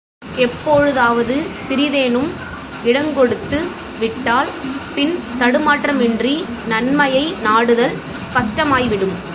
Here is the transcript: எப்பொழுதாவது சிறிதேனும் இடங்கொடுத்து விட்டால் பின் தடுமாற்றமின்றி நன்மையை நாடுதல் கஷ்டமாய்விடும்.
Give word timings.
எப்பொழுதாவது 0.45 1.35
சிறிதேனும் 1.67 2.29
இடங்கொடுத்து 2.89 3.59
விட்டால் 4.03 4.49
பின் 4.95 5.15
தடுமாற்றமின்றி 5.39 6.35
நன்மையை 6.67 7.25
நாடுதல் 7.47 7.95
கஷ்டமாய்விடும். 8.35 9.15